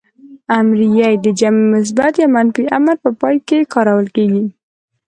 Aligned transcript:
امریه 0.59 1.07
ئ 1.13 1.17
د 1.25 1.27
جمع 1.39 1.63
مثبت 1.73 2.13
يا 2.21 2.27
منفي 2.35 2.63
امر 2.77 2.95
په 3.03 3.09
پای 3.21 3.35
کې 3.47 3.69
کارول 3.73 4.07
کیږي. 4.15 4.45